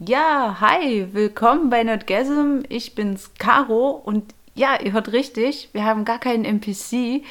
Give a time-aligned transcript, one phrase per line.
[0.00, 2.60] Ja, hi, willkommen bei Nerdgasm.
[2.68, 7.24] Ich bin's Caro und ja, ihr hört richtig, wir haben gar keinen NPC.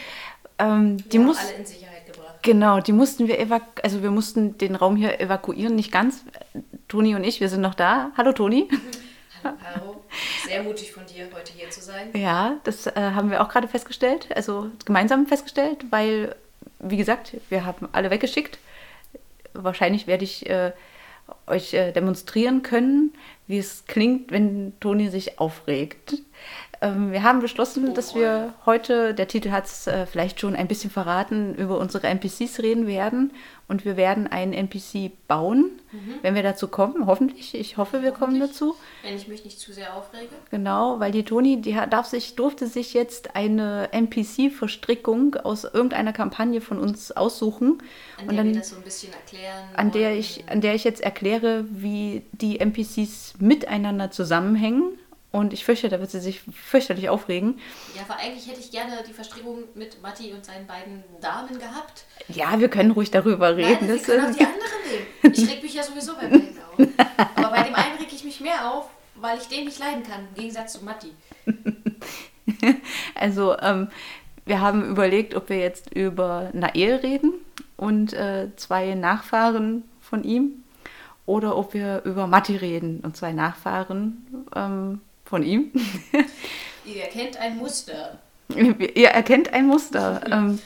[0.60, 2.44] Ähm, die muss, haben alle in Sicherheit gebracht.
[2.44, 6.26] genau, die mussten wir evaku also wir mussten den Raum hier evakuieren, nicht ganz.
[6.90, 8.12] Toni und ich, wir sind noch da.
[8.18, 8.68] Hallo Toni.
[9.46, 10.04] Hallo Caro,
[10.46, 12.10] sehr mutig von dir, heute hier zu sein.
[12.16, 16.36] Ja, das äh, haben wir auch gerade festgestellt, also gemeinsam festgestellt, weil,
[16.80, 18.60] wie gesagt, wir haben alle weggeschickt.
[19.54, 20.74] Wahrscheinlich werde ich äh,
[21.48, 23.14] euch äh, demonstrieren können,
[23.48, 26.22] wie es klingt, wenn Toni sich aufregt.
[26.82, 30.56] Ähm, wir haben beschlossen, Oh, dass wir heute, der Titel hat es äh, vielleicht schon
[30.56, 33.32] ein bisschen verraten, über unsere NPCs reden werden.
[33.70, 35.72] Und wir werden einen NPC bauen,
[36.22, 37.54] wenn wir dazu kommen, hoffentlich.
[37.54, 38.76] Ich hoffe, wir kommen dazu.
[39.04, 40.30] Wenn ich mich nicht zu sehr aufrege.
[40.52, 46.62] Genau, weil die Toni, die darf sich, durfte sich jetzt eine NPC-Verstrickung aus irgendeiner Kampagne
[46.62, 47.80] von uns aussuchen.
[48.18, 49.66] An und der dann, wir das so ein bisschen erklären.
[49.76, 54.98] an der ich, an der ich jetzt erkläre, wie die NPCs miteinander zusammenhängen.
[55.38, 57.60] Und ich fürchte, da wird sie sich fürchterlich aufregen.
[57.96, 62.06] Ja, aber eigentlich hätte ich gerne die Verstrickung mit Matti und seinen beiden Damen gehabt.
[62.28, 63.78] Ja, wir können ruhig darüber reden.
[63.82, 64.58] Nein, wir Das, können auch die andere
[65.22, 65.36] nehmen.
[65.36, 66.88] Ich reg mich ja sowieso bei beiden auf.
[67.36, 70.22] Aber bei dem einen reg ich mich mehr auf, weil ich den nicht leiden kann,
[70.30, 71.12] im Gegensatz zu Matti.
[73.14, 73.90] Also, ähm,
[74.46, 77.34] wir haben überlegt, ob wir jetzt über Nael reden
[77.76, 80.64] und äh, zwei Nachfahren von ihm
[81.26, 85.72] oder ob wir über Matti reden und zwei Nachfahren ähm, von ihm.
[86.86, 88.20] Ihr erkennt ein Muster.
[88.50, 90.22] Ihr erkennt ein Muster.
[90.32, 90.60] Ähm,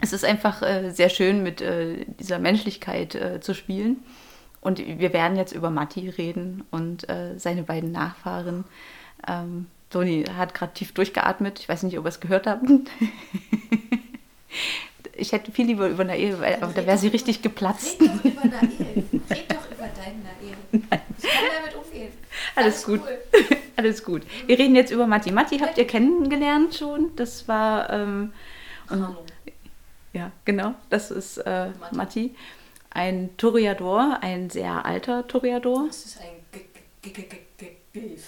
[0.00, 4.02] es ist einfach äh, sehr schön, mit äh, dieser Menschlichkeit äh, zu spielen.
[4.62, 7.06] Und wir werden jetzt über Matti reden und
[7.38, 8.64] seine beiden Nachfahren.
[9.26, 11.58] Ähm, Toni hat gerade tief durchgeatmet.
[11.60, 12.64] Ich weiß nicht, ob ihr es gehört habt.
[15.14, 18.00] ich hätte viel lieber über Nael, weil aber da wäre sie richtig geplatzt.
[18.00, 19.04] Red doch über Nael.
[19.30, 20.56] Red doch über deinen Nael.
[21.22, 21.89] Ich kann damit umgehen.
[22.56, 23.00] Alles gut.
[23.00, 23.18] cool.
[23.76, 24.22] Alles gut.
[24.46, 25.30] Wir reden jetzt über Matti.
[25.32, 27.14] Matti habt ihr kennengelernt schon.
[27.16, 28.32] Das war, ähm,
[28.90, 29.16] und,
[30.12, 31.96] ja, genau, das ist äh, Matti.
[31.96, 32.34] Matti.
[32.90, 35.86] Ein Toreador, ein sehr alter Toreador.
[35.86, 36.26] Das ist ein
[37.02, 37.36] G G G.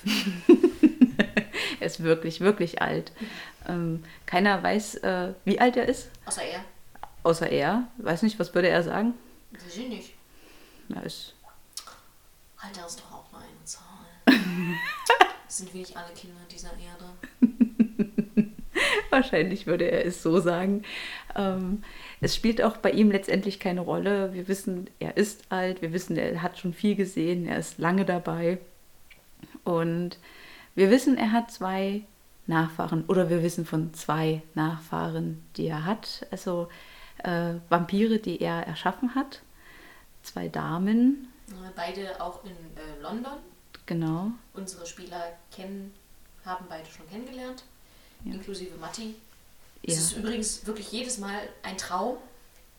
[1.81, 3.11] Er ist wirklich, wirklich alt.
[3.69, 6.65] Ähm, keiner weiß, äh, wie alt er ist, Außer er.
[7.25, 7.89] außer er.
[7.99, 9.15] Weiß nicht, was würde er sagen?
[9.51, 10.15] Weiß ich nicht.
[10.95, 11.35] Er ist
[12.57, 13.83] Alter ist doch auch nur eine Zahl.
[14.25, 14.37] Das
[15.49, 17.05] sind wir nicht alle Kinder dieser Erde.
[19.11, 20.83] Wahrscheinlich würde er es so sagen.
[21.37, 21.83] Ähm,
[22.21, 24.33] es spielt auch bei ihm letztendlich keine Rolle.
[24.33, 28.05] Wir wissen, er ist alt, wir wissen, er hat schon viel gesehen, er ist lange
[28.05, 28.59] dabei.
[29.65, 30.19] Und
[30.75, 32.03] wir wissen, er hat zwei
[32.47, 36.27] Nachfahren oder wir wissen von zwei Nachfahren, die er hat.
[36.31, 36.69] Also
[37.19, 39.43] äh, Vampire, die er erschaffen hat.
[40.23, 41.29] Zwei Damen,
[41.77, 43.39] Beide auch in äh, London.
[43.87, 44.31] Genau.
[44.55, 45.93] Unsere Spieler kennen,
[46.45, 47.65] haben beide schon kennengelernt.
[48.25, 48.35] Ja.
[48.35, 49.15] Inklusive Matti.
[49.83, 50.01] Es Ja.
[50.01, 52.17] ist übrigens wirklich jedes Mal ein Traum.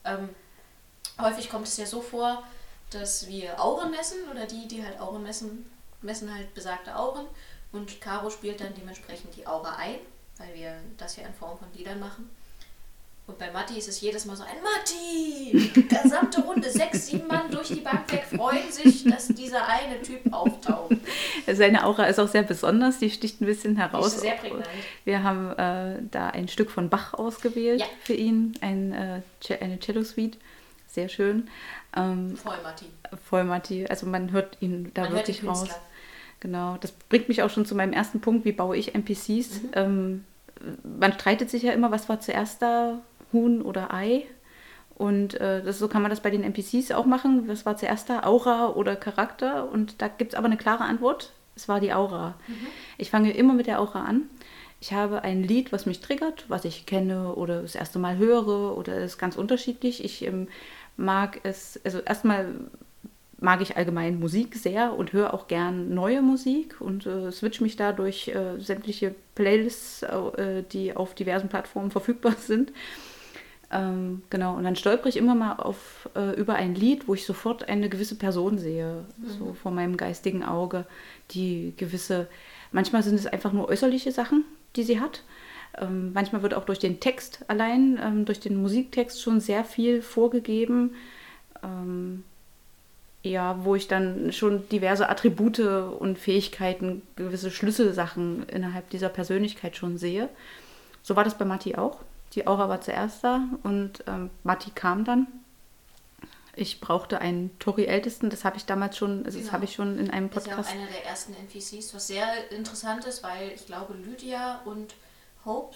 [0.06, 0.30] Ähm,
[1.20, 2.44] häufig kommt es ja so vor,
[2.92, 5.70] dass wir Auren messen oder die, die halt Auren messen,
[6.02, 7.26] messen halt besagte Auren
[7.72, 9.98] und Caro spielt dann dementsprechend die Aura ein,
[10.38, 12.30] weil wir das ja in Form von Liedern machen.
[13.26, 15.72] Und bei Matti ist es jedes Mal so ein Matti!
[15.88, 20.32] Gesamte Runde, sechs, sieben Mann durch die Bank weg freuen sich, dass dieser eine Typ
[20.34, 20.98] auftaucht.
[21.52, 24.20] Seine Aura ist auch sehr besonders, die sticht ein bisschen heraus.
[24.20, 24.68] sehr prägnant.
[25.06, 27.86] Wir haben äh, da ein Stück von Bach ausgewählt Ja.
[28.04, 29.22] für ihn, ein, äh,
[29.62, 30.38] eine Cello-Suite.
[30.88, 31.50] Sehr schön.
[31.96, 32.86] Ähm, Voll Matti.
[33.30, 35.70] voll Matti, also man hört ihn da Man wirklich raus.
[36.42, 39.62] Genau, das bringt mich auch schon zu meinem ersten Punkt, wie baue ich NPCs.
[39.76, 40.26] Ähm,
[40.84, 43.00] man streitet sich ja immer, was war zuerst da,
[43.34, 44.26] Huhn oder Ei.
[44.96, 47.48] Und äh, das, so kann man das bei den NPCs auch machen.
[47.48, 49.70] Was war zuerst da, Aura oder Charakter?
[49.70, 51.34] Und da gibt es aber eine klare Antwort.
[51.56, 52.36] Es war die Aura.
[52.98, 54.24] Ich fange immer mit der Aura an.
[54.80, 58.78] Ich habe ein Lied, was mich triggert, was ich kenne oder das erste Mal höre
[58.78, 60.04] oder ist ganz unterschiedlich.
[60.04, 60.48] Ich ähm,
[60.98, 62.54] mag es, also erstmal
[63.40, 67.76] mag ich allgemein Musik sehr und höre auch gern neue Musik und äh, switch mich
[67.76, 72.72] da durch äh, sämtliche Playlists, äh, die auf diversen Plattformen verfügbar sind.
[73.74, 77.26] Ähm, genau, und dann stolpere ich immer mal auf, äh, über ein Lied, wo ich
[77.26, 80.86] sofort eine gewisse Person sehe, so vor meinem geistigen Auge,
[81.32, 82.28] die gewisse,
[82.72, 85.24] manchmal sind es einfach nur äußerliche Sachen, die sie hat.
[85.76, 90.04] Ähm, manchmal wird auch durch den Text allein, ähm, durch den Musiktext schon sehr viel
[90.04, 90.94] vorgegeben.
[91.64, 92.24] Ähm,
[93.24, 99.98] ja, wo ich dann schon diverse Attribute und Fähigkeiten, gewisse Schlüsselsachen innerhalb dieser Persönlichkeit schon
[99.98, 100.28] sehe.
[101.02, 102.00] So war das bei Matti auch.
[102.36, 105.28] Die Aura war zuerst da und ähm, Matti kam dann.
[106.56, 109.54] Ich brauchte einen Tori-Ältesten, das habe ich damals schon, also das Genau.
[109.54, 110.76] habe ich schon in einem Das ist ja auch Podcast.
[110.78, 114.94] einer der ersten NPCs, was sehr interessant ist, weil ich glaube, Lydia und
[115.46, 115.76] Hope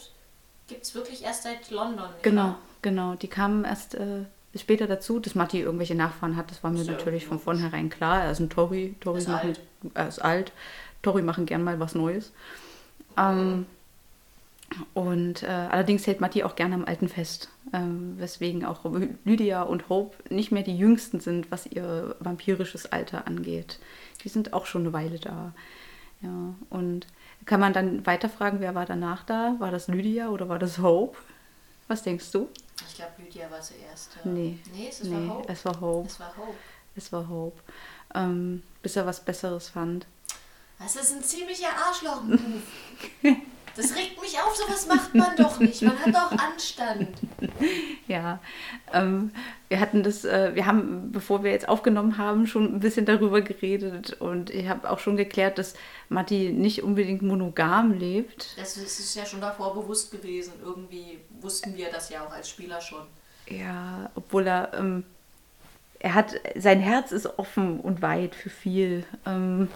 [0.68, 2.10] gibt es wirklich erst seit London.
[2.22, 2.60] Genau, wahr?
[2.84, 3.16] genau.
[3.16, 4.26] Die kamen erst äh,
[4.56, 6.52] später dazu, dass Matti irgendwelche Nachfahren hat.
[6.52, 8.24] Das war mir ja natürlich von vornherein klar.
[8.26, 8.96] Er ist ein Tori.
[9.00, 9.60] Tori Ist machen, alt.
[9.96, 10.52] Er ist alt.
[11.02, 12.32] Tori machen gern mal was Neues.
[13.18, 13.66] Ähm,
[14.94, 18.82] und äh, allerdings hält Matti auch gerne am Alten fest, ähm, weswegen auch
[19.24, 23.80] Lydia und Hope nicht mehr die Jüngsten sind, was ihr vampirisches Alter angeht.
[24.24, 25.54] Die sind auch schon eine Weile da.
[26.22, 27.06] Ja, und
[27.46, 29.56] kann man dann weiterfragen, wer war danach da?
[29.60, 31.18] War das Lydia oder war das Hope?
[31.88, 32.50] Was denkst du?
[32.90, 34.18] Ich glaube, Lydia war zuerst.
[34.26, 34.60] äh, Nee.
[34.74, 35.52] Nee, es nee, war Hope.
[35.54, 36.08] es war Hope.
[36.08, 36.58] Es war Hope.
[36.96, 37.62] Es war Hope.
[38.16, 40.06] Ähm, bis er was Besseres fand.
[40.80, 42.40] Das ist ein ziemlicher Arschloch-Move.
[43.78, 45.84] Das regt mich auf, sowas macht man doch nicht.
[45.84, 47.10] Man hat doch Anstand.
[48.08, 48.40] Ja,
[48.94, 49.32] ähm,
[49.68, 53.42] wir hatten das, äh, wir haben, bevor wir jetzt aufgenommen haben, schon ein bisschen darüber
[53.42, 55.74] geredet und ich habe auch schon geklärt, dass
[56.08, 58.58] Matti nicht unbedingt monogam lebt.
[58.58, 60.54] Das ist ja schon davor bewusst gewesen.
[60.64, 63.06] Irgendwie wussten wir das ja auch als Spieler schon.
[63.50, 65.04] Ja, obwohl er, ähm,
[66.00, 69.06] er hat, sein Herz ist offen und weit für viel.
[69.26, 69.68] Ähm,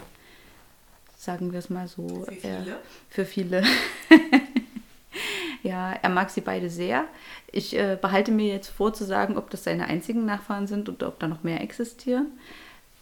[1.22, 2.24] sagen wir es mal so.
[2.24, 2.76] Für Er- viele?
[3.08, 3.62] für viele.
[5.62, 7.04] ja, er mag sie beide sehr.
[7.50, 11.08] Ich äh, behalte mir jetzt vor zu sagen, ob das seine einzigen Nachfahren sind oder
[11.08, 12.26] ob da noch mehr existieren.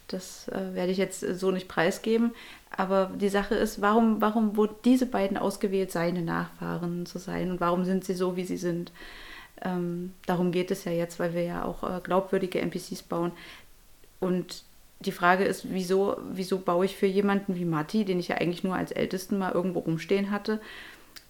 [0.07, 2.31] Das äh, werde ich jetzt äh, so nicht preisgeben.
[2.77, 7.49] Aber die Sache ist, warum, warum wurden diese beiden ausgewählt, seine Nachfahren zu sein?
[7.49, 8.91] Und warum sind sie so, wie sie sind?
[9.63, 13.31] Ähm, darum geht es ja jetzt, weil wir ja auch äh, glaubwürdige NPCs bauen.
[14.19, 14.63] Und
[15.01, 18.63] die Frage ist, wieso, wieso baue ich für jemanden wie Matti, den ich ja eigentlich
[18.63, 20.61] nur als Ältesten mal irgendwo rumstehen hatte,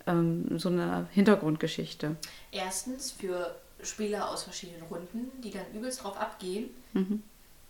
[0.08, 2.16] ähm, so eine Hintergrundgeschichte?
[2.52, 7.24] Erstens für Spieler aus verschiedenen Runden, die dann übelst drauf abgehen, Mhm.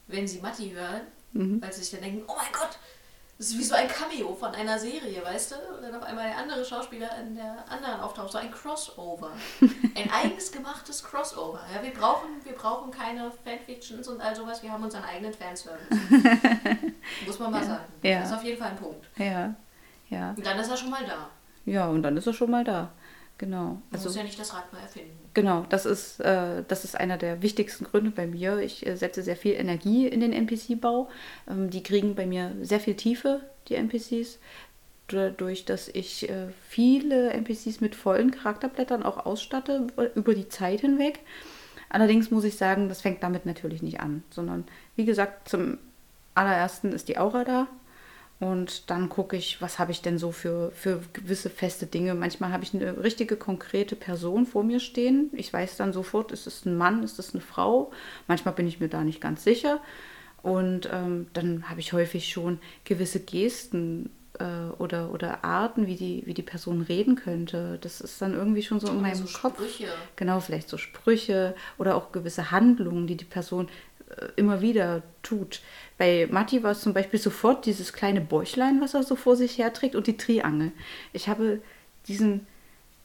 [0.08, 1.02] wenn sie Matti hören,
[1.34, 1.62] Mhm.
[1.62, 2.78] weil sie sich dann denken, oh mein Gott,
[3.42, 5.56] das ist wie so ein Cameo von einer Serie, weißt du?
[5.76, 9.32] Und dann auf einmal der andere Schauspieler in der anderen auftaucht, so ein Crossover.
[9.96, 11.60] ein eigens gemachtes Crossover.
[11.74, 15.90] Ja, wir, brauchen, wir brauchen keine Fanfictions und all sowas, wir haben unseren eigenen Fanservice.
[17.26, 17.86] Muss man mal sagen.
[18.04, 18.20] Ja.
[18.20, 19.08] Das ist auf jeden Fall ein Punkt.
[19.18, 19.56] Ja,
[20.10, 20.36] ja.
[20.38, 21.28] Und dann ist er schon mal da.
[21.66, 22.92] Ja, und dann ist er schon mal da.
[23.42, 23.66] Genau.
[23.66, 25.18] Man Also muss ja nicht das Rad mal erfinden.
[25.34, 28.60] Genau, das ist, äh, das ist einer der wichtigsten Gründe bei mir.
[28.60, 31.10] Ich äh, setze sehr viel Energie in den NPC-Bau.
[31.50, 34.38] Ähm, die kriegen bei mir sehr viel Tiefe, die NPCs.
[35.08, 40.82] Dadurch, dass ich äh, viele NPCs mit vollen Charakterblättern auch ausstatte über- über die Zeit
[40.82, 41.20] hinweg.
[41.90, 44.66] Allerdings muss ich sagen, das fängt damit natürlich nicht an, sondern
[44.96, 45.80] wie gesagt, zum
[46.36, 47.68] allerersten ist die Aura da.
[48.42, 52.16] Und dann gucke ich, was habe ich denn so für, für gewisse feste Dinge.
[52.16, 55.30] Manchmal habe ich eine richtige, konkrete Person vor mir stehen.
[55.34, 57.92] Ich weiß dann sofort, ist es ein Mann, ist es eine Frau.
[58.28, 59.80] Manchmal bin ich mir da nicht ganz sicher.
[60.42, 64.10] Und ähm, dann habe ich häufig schon gewisse Gesten
[64.40, 67.78] äh, oder, oder Arten, wie die, wie die Person reden könnte.
[67.82, 69.60] Das ist dann irgendwie schon so in meinem so Kopf.
[69.60, 69.90] Sprüche.
[70.16, 73.70] Genau, vielleicht so Sprüche oder auch gewisse Handlungen, die die Person
[74.36, 75.62] immer wieder tut.
[75.98, 79.58] Bei Matti war es zum Beispiel sofort dieses kleine Bäuchlein, was er so vor sich
[79.58, 80.72] herträgt und die Triangel.
[81.14, 81.62] Ich habe
[82.08, 82.48] diesen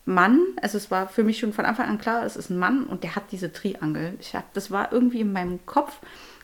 [0.06, 2.85] Mann, also es war für mich schon von Anfang an klar, es ist ein Mann
[2.85, 4.14] und der hat diese Triangel.
[4.20, 5.99] Ich hab, das war irgendwie in meinem Kopf.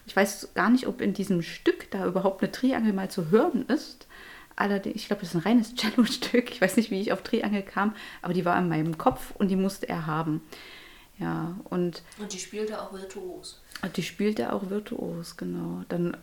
[0.04, 3.64] Ich weiß gar nicht, ob in diesem Stück da überhaupt eine Triangel mal zu hören
[3.68, 4.08] ist.
[4.56, 6.50] Allerdings, ich glaube, das ist ein reines Cello-Stück.
[6.50, 9.48] Ich weiß nicht, wie ich auf Triangel kam, aber die war in meinem Kopf und
[9.48, 10.42] die musste er haben.
[11.22, 13.60] Ja, und Und die spielte auch virtuos.
[13.96, 15.84] die spielte auch virtuos, genau.
[15.88, 16.16] Dann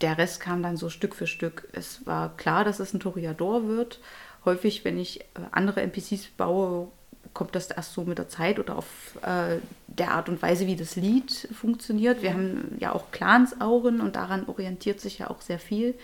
[0.00, 1.68] der Rest kam dann so Stück für Stück.
[1.72, 4.00] Es war klar, dass es ein Toreador wird.
[4.44, 6.88] Häufig, wenn ich äh, andere NPCs baue,
[7.34, 9.58] kommt das erst so mit der Zeit oder auf äh,
[9.88, 12.22] der Art und Weise, wie das Lied funktioniert.
[12.22, 15.94] Wir haben ja auch Clansauren und daran orientiert sich ja auch sehr viel.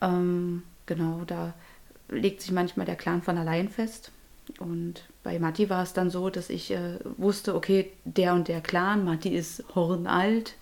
[0.00, 1.54] Ähm, genau, da
[2.08, 4.10] legt sich manchmal der Clan von allein fest.
[4.58, 8.60] Und bei Matti war es dann so, dass ich äh, wusste, okay, der und der
[8.60, 10.54] Clan, Matti ist hornalt,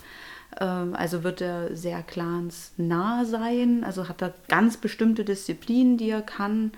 [0.59, 6.23] ähm, also wird er sehr clansnah sein, also hat er ganz bestimmte Disziplinen, die er
[6.23, 6.73] kann.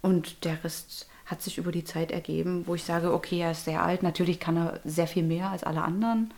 [0.00, 3.64] Und der Rest hat sich über die Zeit ergeben, wo ich sage, okay, er ist
[3.64, 6.32] sehr alt, natürlich kann er sehr viel mehr als alle anderen.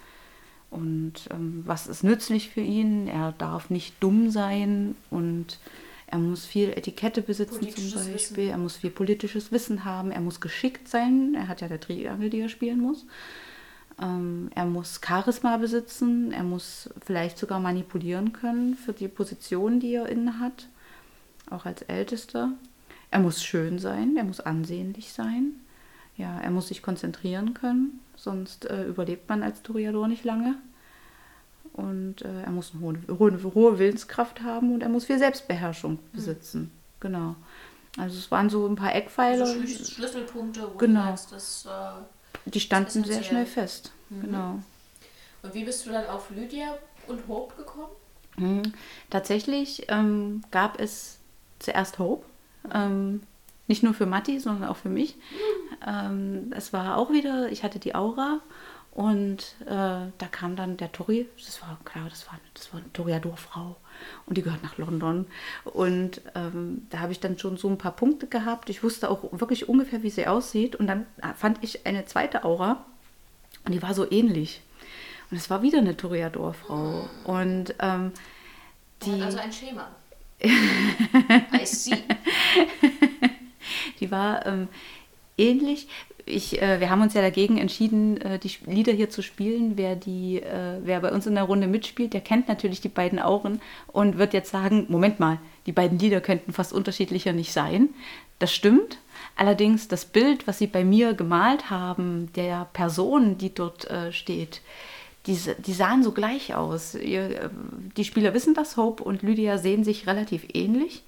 [0.71, 3.07] Und ähm, was ist nützlich für ihn?
[3.07, 5.59] Er darf nicht dumm sein und
[6.07, 8.13] er muss viel Etikette besitzen zum Wissen.
[8.13, 8.49] Beispiel.
[8.49, 10.13] Er muss viel politisches Wissen haben.
[10.13, 11.35] Er muss geschickt sein.
[11.35, 13.07] Er hat ja der Triangel, die er spielen muss.
[14.01, 16.33] Ähm, er muss Charisma besitzen.
[16.33, 20.69] Er muss vielleicht sogar manipulieren können für die Position, die er inne hat.
[21.51, 22.53] Auch als Ältester.
[23.11, 24.17] Er muss schön sein.
[24.17, 25.55] Er muss ansehnlich sein.
[26.17, 28.01] Ja, er muss sich konzentrieren können.
[28.15, 30.55] Sonst äh, überlebt man als Toreador nicht lange.
[31.76, 32.83] Und äh, er muss eine
[33.18, 35.99] hohe, hohe, Willenskraft haben und er muss viel Selbstbeherrschung mhm.
[36.12, 36.71] besitzen.
[37.00, 37.37] Genau.
[37.99, 39.45] Also es waren so ein paar Eckpfeiler.
[39.45, 41.02] Also Schlüsselpunkte, wo genau.
[41.02, 43.92] du sagst, das, äh, Die standen sehr schnell fest.
[44.09, 44.23] Mhm.
[44.23, 44.59] Genau.
[45.42, 46.78] Und wie bist du dann auf Lydia
[47.09, 47.92] und Hope gekommen?
[48.37, 48.73] Mhm.
[49.11, 51.18] Tatsächlich ähm, gab es
[51.59, 52.25] zuerst Hope.
[52.73, 53.23] Ähm,
[53.68, 55.16] nicht nur für Matti, sondern auch für mich.
[55.87, 58.40] Ähm, es war auch wieder, ich hatte die Aura
[58.97, 62.91] und äh, da kam dann der Tori, das war klar, das war, das war eine
[62.95, 63.76] Toriador-Frau
[64.25, 65.26] und die gehört nach London.
[65.65, 68.71] Und ähm, da habe ich dann schon so ein paar Punkte gehabt.
[68.71, 70.76] Ich wusste auch wirklich ungefähr, wie sie aussieht.
[70.76, 71.05] Und dann
[71.37, 72.87] fand ich eine zweite Aura
[73.67, 74.62] und die war so ähnlich.
[75.31, 77.07] Und es war wieder eine Toriador-Frau.
[77.25, 78.12] Und ähm,
[79.03, 79.21] die.
[79.21, 79.88] Also ein Schema.
[80.43, 82.03] I see.
[84.00, 84.69] Die war ähm,
[85.37, 85.87] ähnlich.
[86.28, 89.75] Ich, äh, wir haben uns ja dagegen entschieden, äh, die Lieder hier zu spielen.
[89.76, 93.21] Wer, die, äh, wer bei uns in der Runde mitspielt, der kennt natürlich die beiden
[93.21, 97.90] Auren und wird jetzt sagen, Moment mal, die beiden Lieder könnten fast unterschiedlicher nicht sein.
[98.40, 98.99] Das stimmt.
[99.37, 104.62] Allerdings das Bild, was sie bei mir gemalt haben, der Person, die dort äh, steht,
[105.26, 106.97] die, die, sahen so gleich aus.
[106.97, 107.49] Ihr, äh,
[107.97, 111.04] die Spieler wissen das, Hope und Lydia sehen sich relativ ähnlich.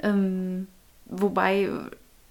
[0.00, 0.68] Ähm,
[1.06, 1.68] wobei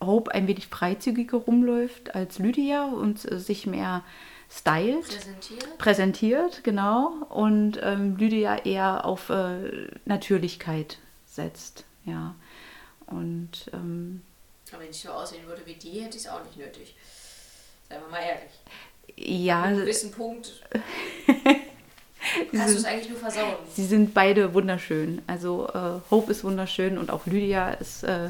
[0.02, 4.04] Hope ein wenig freizügiger rumläuft als Lydia und äh, sich mehr
[4.50, 5.08] stylt.
[5.08, 5.78] Präsentiert.
[5.78, 7.12] Präsentiert, genau.
[7.30, 11.86] Und ähm, Lydia eher auf äh, Natürlichkeit setzt.
[12.06, 12.36] Ja.
[13.08, 13.70] Und.
[13.74, 14.22] Ähm,
[14.72, 16.96] Aber wenn ich so aussehen würde wie die, hätte ich es auch nicht nötig.
[17.90, 18.52] Seien wir mal ehrlich.
[19.18, 19.64] Ja.
[19.64, 20.62] An einem gewissen Punkt.
[22.52, 23.56] Kannst du es eigentlich nur versauen?
[23.74, 25.22] Sie sind beide wunderschön.
[25.28, 28.30] Also äh, Hope ist wunderschön und auch Lydia ist äh,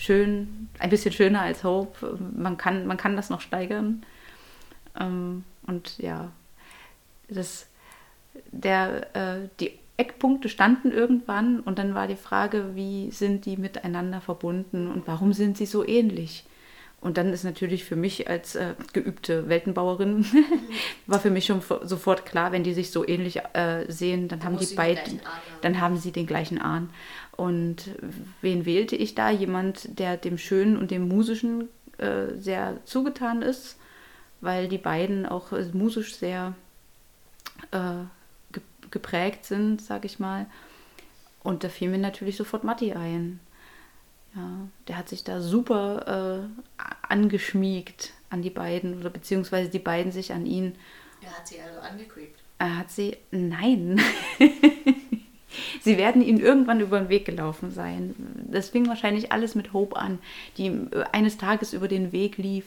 [0.00, 2.18] schön, ein bisschen schöner als Hope.
[2.36, 4.02] Man kann, man kann das noch steigern.
[4.98, 6.32] Ähm, und ja,
[7.28, 7.66] das,
[8.50, 14.22] der, äh, die Eckpunkte standen irgendwann und dann war die Frage, wie sind die miteinander
[14.22, 16.44] verbunden und warum sind sie so ähnlich?
[17.00, 20.26] Und dann ist natürlich für mich als äh, geübte Weltenbauerin,
[21.06, 24.48] war für mich schon sofort klar, wenn die sich so ähnlich äh, sehen, dann, dann
[24.48, 25.20] haben die beiden,
[25.62, 26.90] dann haben sie den gleichen Ahn.
[27.36, 27.90] Und
[28.42, 29.30] wen wählte ich da?
[29.30, 33.78] Jemand, der dem Schönen und dem Musischen äh, sehr zugetan ist,
[34.42, 36.54] weil die beiden auch äh, musisch sehr
[37.70, 38.04] äh,
[38.90, 40.46] geprägt sind, sag ich mal.
[41.42, 43.40] Und da fiel mir natürlich sofort Matti ein.
[44.34, 50.12] Ja, der hat sich da super äh, angeschmiegt an die beiden oder beziehungsweise die beiden
[50.12, 50.76] sich an ihn.
[51.20, 52.40] Er hat sie also angecreept.
[52.58, 53.16] Er hat sie.
[53.30, 54.00] Nein.
[55.82, 58.14] sie werden ihm irgendwann über den Weg gelaufen sein.
[58.52, 60.18] Das fing wahrscheinlich alles mit Hope an,
[60.56, 62.64] die äh, eines Tages über den Weg lief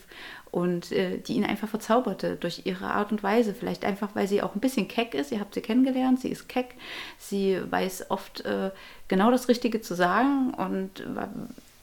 [0.51, 3.53] und äh, die ihn einfach verzauberte durch ihre Art und Weise.
[3.53, 5.31] Vielleicht einfach, weil sie auch ein bisschen keck ist.
[5.31, 6.75] Ihr habt sie kennengelernt, sie ist keck.
[7.17, 8.71] Sie weiß oft äh,
[9.07, 11.27] genau das Richtige zu sagen und äh,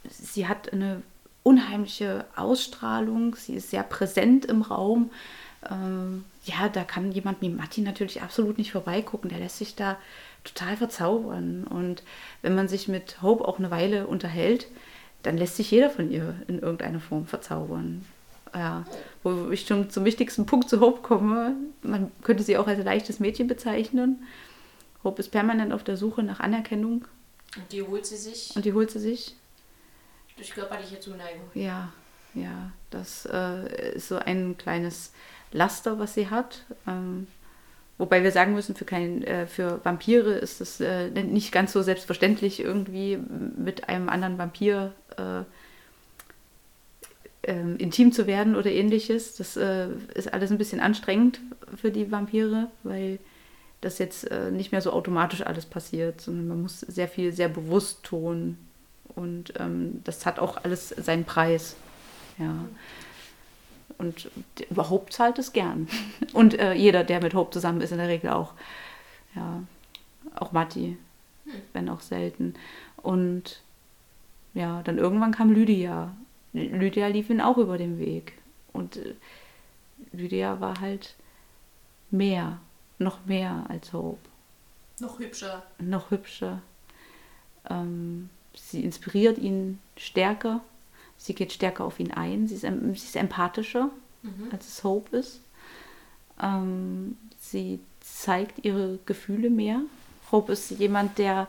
[0.09, 1.02] sie hat eine
[1.42, 3.35] unheimliche Ausstrahlung.
[3.35, 5.11] Sie ist sehr präsent im Raum.
[5.69, 9.30] Ähm, ja, da kann jemand wie Matti natürlich absolut nicht vorbeigucken.
[9.30, 9.99] Der lässt sich da
[10.45, 11.65] total verzaubern.
[11.65, 12.03] Und
[12.43, 14.67] wenn man sich mit Hope auch eine Weile unterhält,
[15.23, 18.05] dann lässt sich jeder von ihr in irgendeiner Form verzaubern.
[18.55, 18.85] Ja,
[19.23, 21.55] wo ich schon zum wichtigsten Punkt zu Hope komme.
[21.83, 24.25] Man könnte sie auch als leichtes Mädchen bezeichnen.
[25.05, 27.05] Hope ist permanent auf der Suche nach Anerkennung.
[27.57, 28.55] Und die holt sie sich.
[28.57, 29.37] Und die holt sie sich.
[30.37, 31.49] Durch körperliche Zuneigung.
[31.55, 31.93] Ja,
[32.35, 32.73] ja.
[32.91, 35.13] Das äh, ist so ein kleines
[35.53, 36.65] Laster, was sie hat.
[36.87, 37.29] Ähm,
[38.00, 41.83] wobei wir sagen müssen, für, kein, äh, für Vampire ist es äh, nicht ganz so
[41.83, 43.19] selbstverständlich, irgendwie
[43.57, 45.42] mit einem anderen Vampir äh,
[47.42, 49.37] ähm, intim zu werden oder ähnliches.
[49.37, 51.40] Das äh, ist alles ein bisschen anstrengend
[51.76, 53.19] für die Vampire, weil
[53.80, 57.49] das jetzt äh, nicht mehr so automatisch alles passiert, sondern man muss sehr viel sehr
[57.49, 58.59] bewusst tun
[59.14, 61.76] und ähm, das hat auch alles seinen Preis.
[62.38, 62.64] Ja.
[64.00, 64.30] Und
[64.71, 65.87] überhaupt zahlt es gern.
[66.33, 68.54] Und äh, jeder, der mit Hope zusammen ist, in der Regel auch.
[69.37, 69.62] Ja.
[70.35, 70.97] Auch Matti,
[71.75, 72.54] wenn auch selten.
[72.97, 73.61] Und
[74.54, 76.14] ja, dann irgendwann kam Lydia.
[76.54, 78.33] Lydia lief ihn auch über den Weg.
[78.73, 79.14] Und äh,
[80.12, 81.14] Lydia war halt
[82.11, 82.59] mehr,
[82.99, 84.19] noch mehr als Hope.
[84.99, 85.62] Noch hübscher.
[85.78, 86.62] Noch hübscher.
[87.69, 90.62] Ähm, sie inspiriert ihn stärker.
[91.21, 92.49] Sie geht stärker auf ihn ein.
[92.49, 93.91] Sie ist, sie ist empathischer,
[94.23, 94.49] mhm.
[94.53, 95.43] als es Hope ist.
[96.43, 99.83] Ähm, sie zeigt ihre Gefühle mehr.
[100.33, 101.47] Hope ist jemand, der,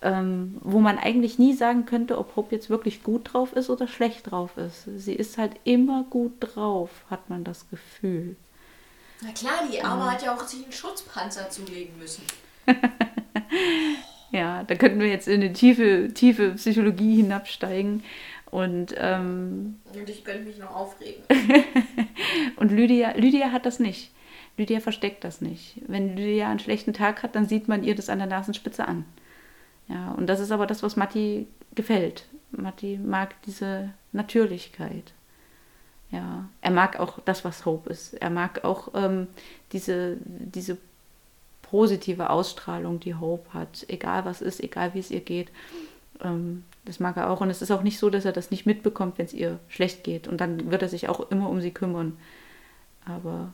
[0.00, 3.86] ähm, wo man eigentlich nie sagen könnte, ob Hope jetzt wirklich gut drauf ist oder
[3.86, 4.88] schlecht drauf ist.
[4.96, 8.34] Sie ist halt immer gut drauf, hat man das Gefühl.
[9.20, 10.10] Na klar, die Arme mhm.
[10.10, 12.22] hat ja auch sich einen Schutzpanzer zulegen müssen.
[14.30, 18.02] ja, da könnten wir jetzt in eine tiefe, tiefe Psychologie hinabsteigen.
[18.50, 21.22] Und, ähm, und ich könnte mich noch aufregen.
[22.56, 24.12] und Lydia, Lydia hat das nicht.
[24.56, 25.76] Lydia versteckt das nicht.
[25.86, 29.04] Wenn Lydia einen schlechten Tag hat, dann sieht man ihr das an der Nasenspitze an.
[29.88, 32.24] Ja, und das ist aber das, was Matti gefällt.
[32.52, 35.12] Matti mag diese Natürlichkeit.
[36.10, 38.14] Ja, er mag auch das, was Hope ist.
[38.14, 39.26] Er mag auch ähm,
[39.72, 40.78] diese, diese
[41.62, 43.84] positive Ausstrahlung, die Hope hat.
[43.88, 45.50] Egal was ist, egal wie es ihr geht.
[46.22, 47.40] Ähm, das mag er auch.
[47.40, 50.04] Und es ist auch nicht so, dass er das nicht mitbekommt, wenn es ihr schlecht
[50.04, 50.26] geht.
[50.26, 52.18] Und dann wird er sich auch immer um sie kümmern.
[53.04, 53.52] Aber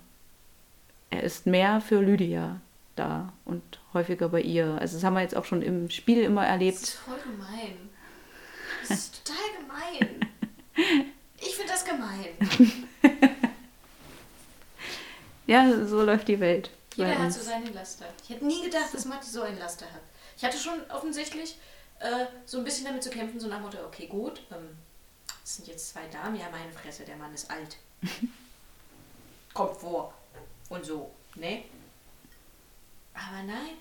[1.10, 2.60] er ist mehr für Lydia
[2.94, 3.62] da und
[3.94, 4.78] häufiger bei ihr.
[4.80, 6.76] Also das haben wir jetzt auch schon im Spiel immer erlebt.
[6.76, 7.76] Das ist voll gemein.
[8.88, 10.28] Das ist total gemein.
[11.44, 12.88] Ich finde das gemein.
[15.48, 16.70] ja, so läuft die Welt.
[16.94, 18.06] Jeder hat so seine Laster.
[18.22, 20.02] Ich hätte nie gedacht, dass Matti so ein Laster hat.
[20.36, 21.56] Ich hatte schon offensichtlich
[22.02, 24.76] äh, so ein bisschen damit zu kämpfen, so nach Motto, okay, gut, ähm,
[25.40, 27.76] das sind jetzt zwei Damen, ja, meine Fresse, der Mann ist alt.
[29.54, 30.14] Kommt vor.
[30.68, 31.64] Und so, ne?
[33.14, 33.76] Aber nein.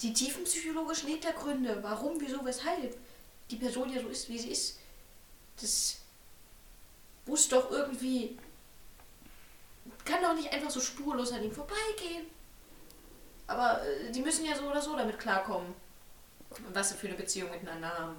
[0.00, 2.96] Die tiefen psychologischen Hintergründe, warum, wieso, weshalb
[3.50, 4.78] die Person ja so ist, wie sie ist,
[5.60, 5.98] das
[7.26, 8.38] muss doch irgendwie.
[10.04, 12.26] Kann doch nicht einfach so spurlos an ihm vorbeigehen.
[13.46, 15.74] Aber äh, die müssen ja so oder so damit klarkommen,
[16.72, 18.16] was sie für eine Beziehung miteinander haben.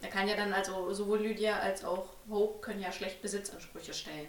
[0.00, 4.26] Er kann ja dann also sowohl Lydia als auch Hope können ja schlecht Besitzansprüche stellen.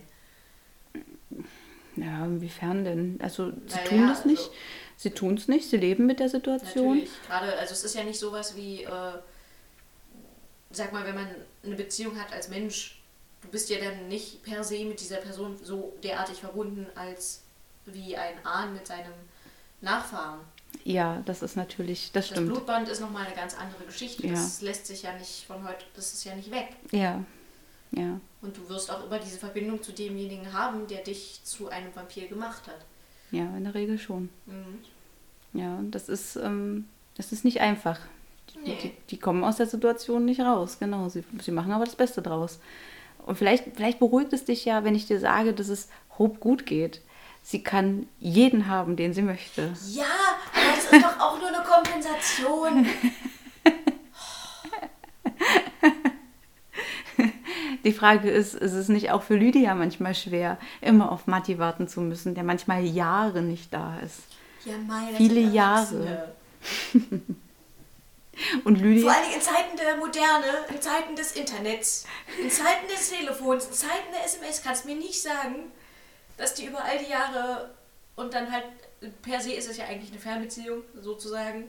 [1.95, 3.19] Ja, inwiefern denn?
[3.21, 4.39] Also sie naja, tun das nicht.
[4.39, 4.51] Also,
[4.97, 6.99] sie tun es nicht, sie leben mit der Situation.
[6.99, 9.13] Natürlich, gerade, also es ist ja nicht sowas wie, äh,
[10.71, 11.27] sag mal, wenn man
[11.63, 13.01] eine Beziehung hat als Mensch,
[13.41, 17.41] du bist ja dann nicht per se mit dieser Person so derartig verbunden als
[17.85, 19.13] wie ein Ahn mit seinem
[19.81, 20.39] Nachfahren.
[20.83, 22.49] Ja, das ist natürlich, das, das stimmt.
[22.49, 24.27] Das Blutband ist nochmal eine ganz andere Geschichte.
[24.27, 24.33] Ja.
[24.33, 26.69] Das lässt sich ja nicht von heute, das ist ja nicht weg.
[26.91, 27.23] Ja,
[27.91, 28.19] ja.
[28.41, 32.27] Und du wirst auch immer diese Verbindung zu demjenigen haben, der dich zu einem Vampir
[32.27, 32.85] gemacht hat.
[33.31, 34.29] Ja, in der Regel schon.
[34.45, 34.79] Mhm.
[35.53, 37.99] Ja, das ist, ähm, das ist nicht einfach.
[38.63, 38.77] Nee.
[38.81, 41.09] Die, die, kommen aus der Situation nicht raus, genau.
[41.09, 42.59] Sie, sie machen aber das Beste draus.
[43.25, 46.65] Und vielleicht, vielleicht beruhigt es dich ja, wenn ich dir sage, dass es Hope gut
[46.65, 47.01] geht.
[47.41, 49.73] Sie kann jeden haben, den sie möchte.
[49.89, 50.05] Ja,
[50.93, 52.87] ist doch auch nur eine Kompensation.
[57.83, 61.89] Die Frage ist, ist es nicht auch für Lydia manchmal schwer, immer auf Matti warten
[61.89, 64.21] zu müssen, der manchmal Jahre nicht da ist?
[64.63, 66.33] Ja, meine Viele Jahre.
[68.63, 69.11] Und Lydia.
[69.11, 72.05] Vor allem in Zeiten der Moderne, in Zeiten des Internets,
[72.41, 75.71] in Zeiten des Telefons, in Zeiten der SMS kannst du mir nicht sagen,
[76.37, 77.75] dass die über all die Jahre
[78.15, 78.65] und dann halt
[79.21, 81.65] per se ist es ja eigentlich eine Fernbeziehung sozusagen,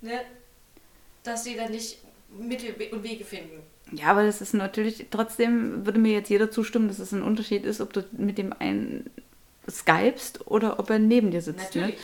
[0.00, 0.20] ne,
[1.22, 1.98] dass sie dann nicht
[2.36, 3.62] Mittel und Wege finden.
[3.92, 7.64] Ja, aber das ist natürlich, trotzdem würde mir jetzt jeder zustimmen, dass es ein Unterschied
[7.64, 9.08] ist, ob du mit dem einen
[9.68, 11.74] skypst oder ob er neben dir sitzt.
[11.74, 11.82] Ne?
[11.82, 11.96] Natürlich.
[11.96, 12.02] Ne?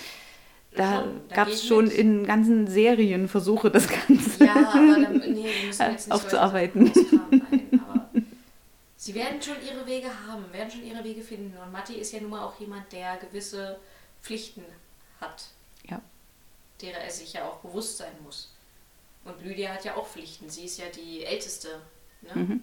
[0.76, 1.94] Da gab es schon mit.
[1.94, 5.46] in ganzen Serien Versuche, das Ganze ja, aber dann, nee,
[6.10, 6.90] aufzuarbeiten.
[7.20, 8.08] Nein, aber
[8.96, 11.54] sie werden schon ihre Wege haben, werden schon ihre Wege finden.
[11.64, 13.76] Und Matti ist ja nun mal auch jemand, der gewisse
[14.24, 14.64] Pflichten
[15.20, 15.44] hat.
[15.88, 16.00] Ja.
[16.80, 18.50] Derer er sich ja auch bewusst sein muss.
[19.24, 20.50] Und Lydia hat ja auch Pflichten.
[20.50, 21.80] Sie ist ja die Älteste.
[22.22, 22.34] Ne?
[22.34, 22.62] Mhm.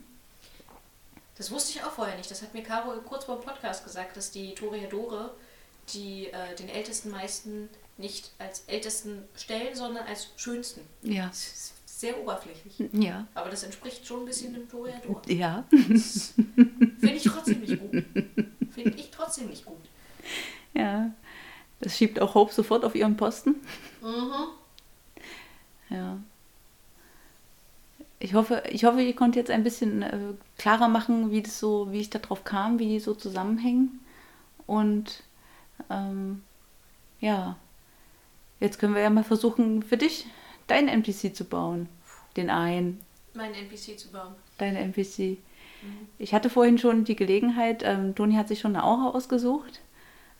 [1.38, 2.30] Das wusste ich auch vorher nicht.
[2.30, 5.34] Das hat mir Caro kurz vor dem Podcast gesagt, dass die Toreadore
[5.93, 10.82] die äh, den Ältesten meisten nicht als Ältesten stellen, sondern als Schönsten.
[11.04, 11.32] Ja.
[11.34, 12.89] sehr oberflächlich.
[12.93, 13.28] Ja.
[13.36, 15.21] Aber das entspricht schon ein bisschen dem Toreador.
[15.28, 15.65] Ja.
[15.69, 17.91] Finde ich trotzdem nicht gut.
[18.74, 19.84] Finde ich trotzdem nicht gut.
[20.74, 21.12] Ja.
[21.81, 23.55] Das schiebt auch Hope sofort auf ihren Posten.
[24.01, 24.31] Mhm.
[25.89, 26.17] Ja.
[28.17, 30.17] Ich hoffe, ich hoffe, ihr konntet jetzt ein bisschen äh,
[30.57, 33.99] klarer machen, wie das so, wie ich darauf kam, wie die so zusammenhängen.
[34.67, 35.23] Und
[35.89, 36.43] ähm,
[37.19, 37.57] ja,
[38.61, 40.27] jetzt können wir ja mal versuchen, für dich
[40.67, 41.89] deinen NPC zu bauen.
[42.37, 43.01] Den einen.
[43.33, 44.35] Meinen NPC zu bauen.
[44.57, 45.19] Deinen NPC.
[45.81, 46.07] Mhm.
[46.17, 49.81] Ich hatte vorhin schon die Gelegenheit, ähm, Toni hat sich schon eine Aura ausgesucht.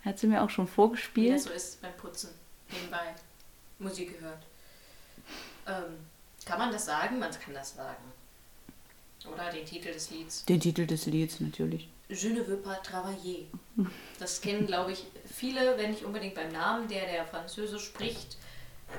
[0.04, 1.30] Hat sie mir auch schon vorgespielt.
[1.30, 2.30] Wie das so ist beim Putzen.
[2.72, 3.16] Nebenbei
[3.80, 4.44] Musik gehört.
[5.68, 5.98] Ähm,
[6.46, 7.20] kann man das sagen?
[7.20, 8.12] Man kann das sagen.
[9.32, 10.46] Oder den Titel des Lieds?
[10.46, 11.88] Den Titel des Lieds, natürlich.
[12.10, 13.46] Je ne veux pas travailler.
[14.20, 16.88] Das kennen, glaube ich, viele, wenn nicht unbedingt beim Namen.
[16.88, 18.38] Der, der Französisch spricht,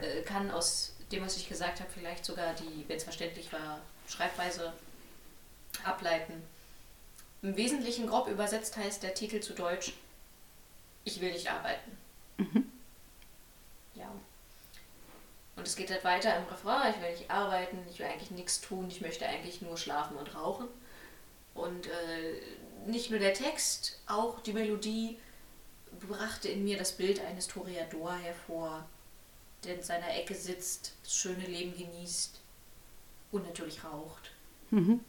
[0.01, 3.81] äh, kann aus dem, was ich gesagt habe, vielleicht sogar die, wenn es verständlich war,
[4.09, 4.73] Schreibweise
[5.85, 6.35] ableiten.
[7.43, 9.95] Im Wesentlichen grob übersetzt heißt der Titel zu Deutsch
[11.05, 11.97] Ich will nicht arbeiten.
[12.39, 12.71] Mhm.
[13.95, 14.11] Ja.
[15.57, 18.61] Und es geht halt weiter im Refrain, ich will nicht arbeiten, ich will eigentlich nichts
[18.61, 20.69] tun, ich möchte eigentlich nur schlafen und rauchen.
[21.55, 22.41] Und äh,
[22.87, 25.19] nicht nur der Text, auch die Melodie
[26.09, 28.85] brachte in mir das Bild eines Toreador hervor,
[29.65, 32.41] der in seiner Ecke sitzt, das schöne Leben genießt
[33.31, 34.31] und natürlich raucht.
[34.71, 35.01] Mhm.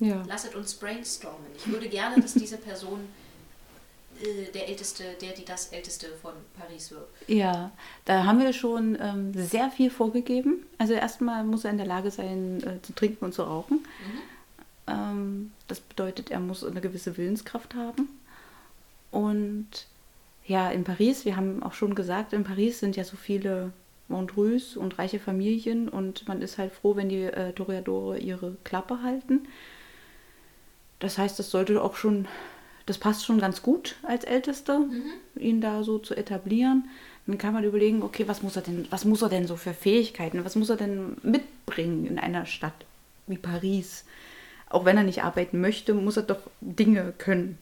[0.00, 0.22] Ja.
[0.26, 1.46] Lasset uns brainstormen.
[1.56, 3.08] Ich würde gerne, dass diese Person
[4.54, 7.06] der Älteste, der, die das Älteste von Paris wird.
[7.26, 7.72] Ja,
[8.04, 10.66] da haben wir schon ähm, sehr viel vorgegeben.
[10.78, 13.78] Also erstmal muss er in der Lage sein, äh, zu trinken und zu rauchen.
[13.78, 14.22] Mhm.
[14.86, 18.08] Ähm, das bedeutet, er muss eine gewisse Willenskraft haben.
[19.10, 19.68] Und
[20.46, 23.72] ja, in Paris, wir haben auch schon gesagt, in Paris sind ja so viele
[24.08, 29.02] Montreux und reiche Familien und man ist halt froh, wenn die äh, Toreadore ihre Klappe
[29.02, 29.48] halten.
[30.98, 32.28] Das heißt, das sollte auch schon,
[32.86, 35.02] das passt schon ganz gut als Ältester, mhm.
[35.36, 36.88] ihn da so zu etablieren.
[37.26, 39.72] Dann kann man überlegen, okay, was muss er denn, was muss er denn so für
[39.72, 42.84] Fähigkeiten, was muss er denn mitbringen in einer Stadt
[43.26, 44.04] wie Paris?
[44.68, 47.58] Auch wenn er nicht arbeiten möchte, muss er doch Dinge können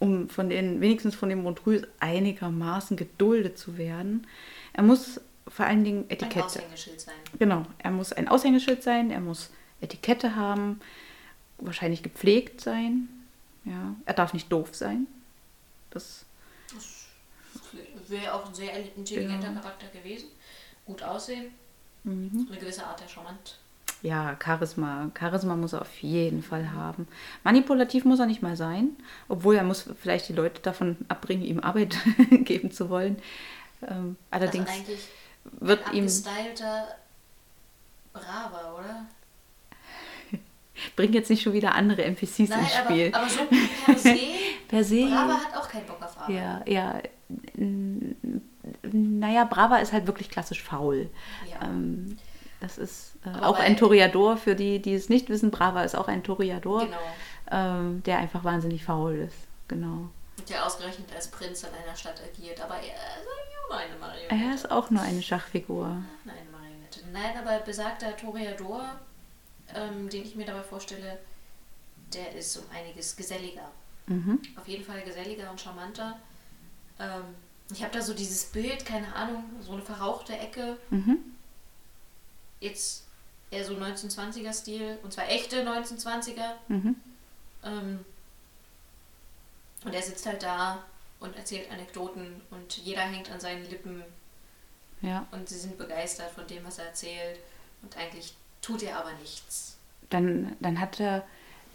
[0.00, 4.26] um von den, wenigstens von dem Montreux einigermaßen geduldet zu werden.
[4.72, 6.38] Er muss vor allen Dingen Etikette.
[6.38, 7.14] Ein Aushängeschild sein.
[7.38, 10.80] Genau, er muss ein Aushängeschild sein, er muss Etikette haben,
[11.58, 13.08] wahrscheinlich gepflegt sein.
[13.64, 15.06] Ja, er darf nicht doof sein.
[15.90, 16.24] Das,
[16.72, 17.04] das
[18.08, 19.60] wäre auch ein sehr intelligenter ja.
[19.60, 20.28] Charakter gewesen.
[20.86, 21.52] Gut aussehen.
[22.04, 22.46] Mhm.
[22.48, 23.58] Eine gewisse Art der Charmant
[24.02, 25.10] ja, Charisma.
[25.18, 27.06] Charisma muss er auf jeden Fall haben.
[27.44, 28.96] Manipulativ muss er nicht mal sein,
[29.28, 31.96] obwohl er muss vielleicht die Leute davon abbringen, ihm Arbeit
[32.30, 33.20] geben zu wollen.
[33.86, 34.92] Ähm, allerdings also
[35.60, 36.06] wird ein ihm.
[38.12, 39.06] Braver, oder?
[40.96, 43.10] Bring jetzt nicht schon wieder andere NPCs Nein, ins Spiel.
[43.14, 43.40] Aber, so
[43.84, 44.18] per se,
[44.68, 45.06] per se.
[45.06, 46.36] Brava hat auch keinen Bock auf Arbeit.
[46.36, 47.00] Ja, ja.
[48.92, 51.10] Naja, Brava ist halt wirklich klassisch faul.
[51.50, 51.66] Ja.
[51.66, 52.16] Ähm,
[52.60, 55.50] das ist äh, auch ein Toriador, für die, die es nicht wissen.
[55.50, 56.96] Brava ist auch ein Toriador, genau.
[57.50, 59.36] ähm, der einfach wahnsinnig faul ist.
[59.68, 60.10] Genau.
[60.38, 62.60] Und der ausgerechnet als Prinz in einer Stadt agiert.
[62.60, 64.34] Aber er ist auch nur eine Marionette.
[64.34, 66.02] Er ist auch nur eine Schachfigur.
[66.24, 67.00] Nein, Marionette.
[67.12, 68.84] Nein, aber besagter Toriador,
[69.74, 71.18] ähm, den ich mir dabei vorstelle,
[72.12, 73.70] der ist um einiges geselliger.
[74.06, 74.40] Mhm.
[74.56, 76.18] Auf jeden Fall geselliger und charmanter.
[76.98, 77.34] Ähm,
[77.70, 80.76] ich habe da so dieses Bild, keine Ahnung, so eine verrauchte Ecke.
[80.90, 81.18] Mhm.
[82.58, 83.04] Jetzt
[83.50, 86.54] eher so 1920er-Stil, und zwar echte 1920er.
[86.68, 86.96] Mhm.
[87.64, 88.04] Ähm,
[89.84, 90.84] und er sitzt halt da
[91.20, 94.02] und erzählt Anekdoten und jeder hängt an seinen Lippen.
[95.02, 95.26] Ja.
[95.30, 97.40] Und sie sind begeistert von dem, was er erzählt.
[97.82, 99.76] Und eigentlich tut er aber nichts.
[100.10, 101.24] Dann, dann hat er,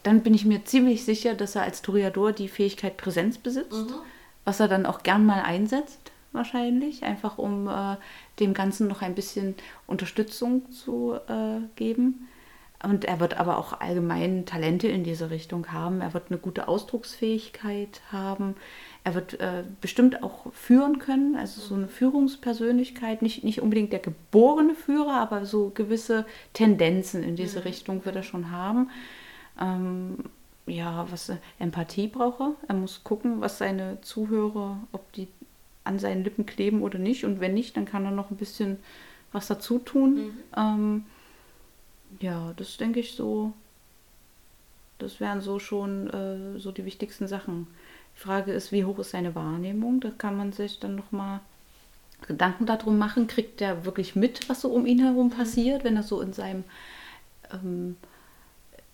[0.03, 3.95] dann bin ich mir ziemlich sicher, dass er als Toreador die Fähigkeit Präsenz besitzt, mhm.
[4.43, 7.95] was er dann auch gern mal einsetzt, wahrscheinlich, einfach um äh,
[8.39, 9.55] dem Ganzen noch ein bisschen
[9.87, 12.27] Unterstützung zu äh, geben.
[12.85, 16.01] Und er wird aber auch allgemein Talente in diese Richtung haben.
[16.01, 18.55] Er wird eine gute Ausdrucksfähigkeit haben.
[19.03, 23.99] Er wird äh, bestimmt auch führen können, also so eine Führungspersönlichkeit, nicht, nicht unbedingt der
[23.99, 27.63] geborene Führer, aber so gewisse Tendenzen in diese mhm.
[27.63, 28.89] Richtung wird er schon haben.
[29.59, 30.17] Ähm,
[30.67, 32.55] ja, was Empathie braucht er.
[32.67, 35.27] Er muss gucken, was seine Zuhörer, ob die
[35.83, 37.25] an seinen Lippen kleben oder nicht.
[37.25, 38.77] Und wenn nicht, dann kann er noch ein bisschen
[39.31, 40.15] was dazu tun.
[40.15, 40.31] Mhm.
[40.57, 41.05] Ähm,
[42.19, 43.54] ja, das denke ich so.
[44.99, 47.67] Das wären so schon äh, so die wichtigsten Sachen.
[48.15, 49.99] Die Frage ist, wie hoch ist seine Wahrnehmung?
[49.99, 51.41] Da kann man sich dann noch mal
[52.28, 53.28] Gedanken darum machen.
[53.28, 55.32] Kriegt er wirklich mit, was so um ihn herum mhm.
[55.32, 56.63] passiert, wenn er so in seinem
[57.51, 57.97] ähm,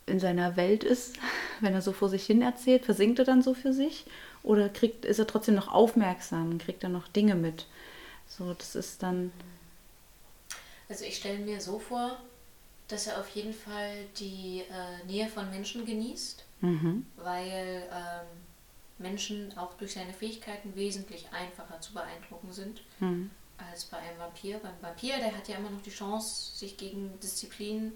[0.07, 1.17] in seiner Welt ist,
[1.61, 4.05] wenn er so vor sich hin erzählt, versinkt er dann so für sich?
[4.43, 7.67] Oder kriegt, ist er trotzdem noch aufmerksam, kriegt er noch Dinge mit?
[8.27, 9.31] So, das ist dann.
[10.89, 12.17] Also ich stelle mir so vor,
[12.91, 17.05] dass er auf jeden Fall die äh, Nähe von Menschen genießt, mhm.
[17.15, 18.27] weil ähm,
[18.97, 23.31] Menschen auch durch seine Fähigkeiten wesentlich einfacher zu beeindrucken sind mhm.
[23.57, 24.59] als bei einem Vampir.
[24.59, 27.93] Beim Vampir, der hat ja immer noch die Chance, sich gegen Disziplin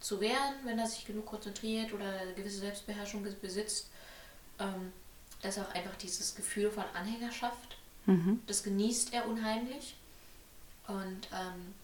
[0.00, 3.88] zu wehren, wenn er sich genug konzentriert oder eine gewisse Selbstbeherrschung besitzt.
[4.58, 4.92] Ähm,
[5.44, 7.76] dass auch einfach dieses Gefühl von Anhängerschaft,
[8.06, 8.40] mhm.
[8.46, 9.94] das genießt er unheimlich.
[10.88, 11.74] Und ähm,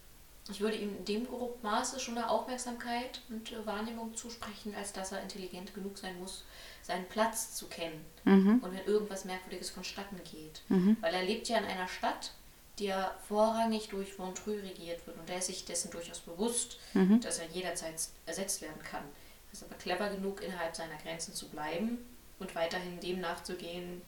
[0.49, 1.27] ich würde ihm in dem
[1.63, 6.45] Maße schon eine Aufmerksamkeit und äh, Wahrnehmung zusprechen, als dass er intelligent genug sein muss,
[6.83, 8.05] seinen Platz zu kennen.
[8.25, 8.59] Mhm.
[8.63, 10.63] Und wenn irgendwas Merkwürdiges vonstatten geht.
[10.69, 10.97] Mhm.
[11.01, 12.33] Weil er lebt ja in einer Stadt,
[12.79, 15.19] die ja vorrangig durch Montreux regiert wird.
[15.19, 17.21] Und er ist sich dessen durchaus bewusst, mhm.
[17.21, 17.95] dass er jederzeit
[18.27, 19.05] ersetzt werden kann.
[19.53, 21.99] ist aber clever genug, innerhalb seiner Grenzen zu bleiben
[22.39, 24.01] und weiterhin dem nachzugehen,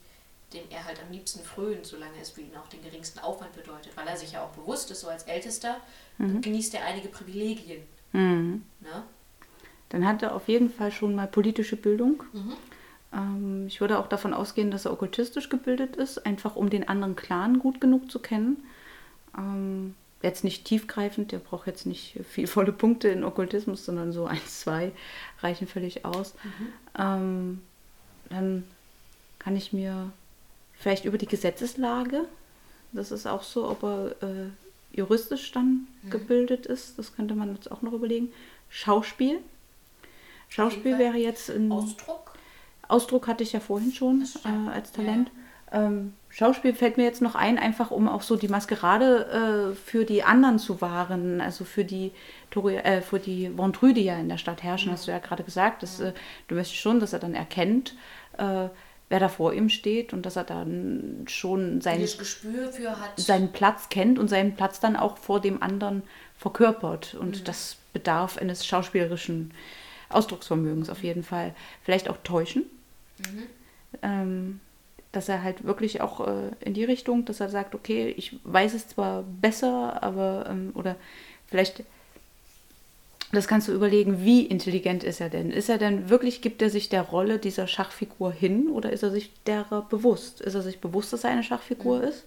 [0.53, 3.95] dem er halt am liebsten frönt, solange es für ihn auch den geringsten Aufwand bedeutet,
[3.95, 5.77] weil er sich ja auch bewusst ist, so als Ältester,
[6.17, 6.41] mhm.
[6.41, 7.83] genießt er einige Privilegien.
[8.11, 8.63] Mhm.
[8.81, 9.03] Ne?
[9.89, 12.23] Dann hat er auf jeden Fall schon mal politische Bildung.
[12.33, 12.53] Mhm.
[13.13, 17.15] Ähm, ich würde auch davon ausgehen, dass er okkultistisch gebildet ist, einfach um den anderen
[17.15, 18.63] Clan gut genug zu kennen.
[19.37, 24.25] Ähm, jetzt nicht tiefgreifend, der braucht jetzt nicht viel volle Punkte in Okkultismus, sondern so
[24.25, 24.91] ein, zwei
[25.41, 26.33] reichen völlig aus.
[26.43, 26.67] Mhm.
[26.97, 27.61] Ähm,
[28.29, 28.63] dann
[29.37, 30.11] kann ich mir
[30.83, 32.25] vielleicht über die Gesetzeslage,
[32.91, 34.49] das ist auch so, ob er äh,
[34.91, 36.09] juristisch dann mhm.
[36.09, 38.31] gebildet ist, das könnte man jetzt auch noch überlegen.
[38.69, 39.39] Schauspiel.
[40.49, 41.71] Schauspiel wäre jetzt ein.
[41.71, 42.33] Ausdruck?
[42.87, 45.31] Ausdruck hatte ich ja vorhin schon äh, als Talent.
[45.71, 45.85] Ja.
[45.85, 50.05] Ähm, Schauspiel fällt mir jetzt noch ein, einfach um auch so die Maskerade äh, für
[50.05, 52.11] die anderen zu wahren, also für die,
[52.55, 54.93] äh, für die Ventrue, die ja in der Stadt herrschen, mhm.
[54.93, 55.81] hast du ja gerade gesagt.
[55.81, 56.13] Dass, äh,
[56.47, 57.95] du möchtest schon, dass er dann erkennt,
[58.37, 58.67] äh,
[59.13, 62.03] wer da vor ihm steht und dass er dann schon sein,
[63.15, 66.01] seinen Platz kennt und seinen Platz dann auch vor dem anderen
[66.35, 67.13] verkörpert.
[67.13, 67.43] Und mhm.
[67.43, 69.51] das bedarf eines schauspielerischen
[70.09, 71.53] Ausdrucksvermögens auf jeden Fall.
[71.83, 72.63] Vielleicht auch täuschen.
[73.19, 73.43] Mhm.
[74.01, 74.59] Ähm,
[75.11, 78.73] dass er halt wirklich auch äh, in die Richtung, dass er sagt, okay, ich weiß
[78.73, 80.95] es zwar besser, aber ähm, oder
[81.45, 81.83] vielleicht
[83.35, 85.49] das kannst du überlegen, wie intelligent ist er denn?
[85.49, 89.11] Ist er denn wirklich, gibt er sich der Rolle dieser Schachfigur hin oder ist er
[89.11, 90.41] sich derer bewusst?
[90.41, 92.03] Ist er sich bewusst, dass er eine Schachfigur mhm.
[92.03, 92.25] ist?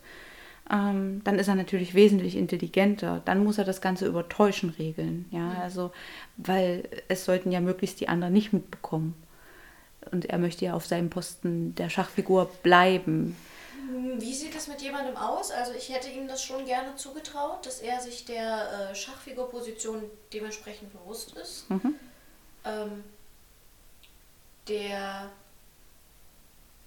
[0.71, 3.23] Ähm, dann ist er natürlich wesentlich intelligenter.
[3.25, 5.27] Dann muss er das Ganze über Täuschen regeln.
[5.31, 5.57] Ja, mhm.
[5.63, 5.93] also,
[6.39, 9.15] weil es sollten ja möglichst die anderen nicht mitbekommen.
[10.11, 13.37] Und er möchte ja auf seinem Posten der Schachfigur bleiben.
[13.87, 15.51] Hm, wie sieht das mit jemandem aus?
[15.51, 20.93] Also ich hätte ihm das schon gerne zugetraut, dass er sich der äh, Schachfigurposition dementsprechend
[20.93, 21.71] bewusst ist.
[21.71, 21.95] Mhm.
[22.65, 23.05] Ähm,
[24.69, 25.31] der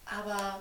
[0.05, 0.59] aber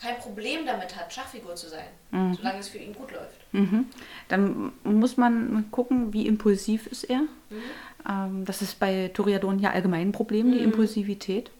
[0.00, 2.34] kein Problem damit hat, Schachfigur zu sein, mhm.
[2.34, 3.40] solange es für ihn gut läuft.
[3.52, 3.86] Mhm.
[4.28, 7.20] Dann muss man gucken, wie impulsiv ist er.
[7.20, 7.62] Mhm.
[8.08, 10.64] Ähm, das ist bei Toriadon ja allgemein ein Problem, die mhm.
[10.64, 11.50] Impulsivität.